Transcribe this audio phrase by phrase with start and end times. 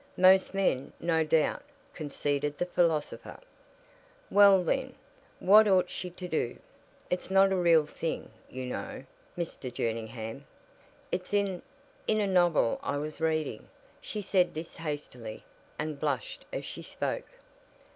[0.17, 1.61] "Most men, no doubt,"
[1.93, 3.39] conceded the philosopher.
[4.31, 4.95] "Well then,
[5.39, 6.57] what ought she to do?
[7.11, 9.03] It's not a real thing, you know,
[9.37, 9.71] Mr.
[9.71, 10.45] Jerningham.
[11.11, 11.61] It's in
[12.07, 13.67] in a novel I was reading."
[14.01, 15.43] She said this hastily,
[15.77, 17.27] and blushed as she spoke.